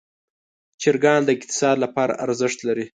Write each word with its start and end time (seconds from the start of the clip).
چرګان 0.81 1.21
د 1.25 1.29
اقتصاد 1.37 1.75
لپاره 1.83 2.13
ارزښت 2.25 2.59
لري. 2.67 2.85